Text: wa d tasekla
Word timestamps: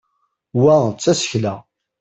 wa 0.61 0.75
d 0.95 0.97
tasekla 1.03 1.55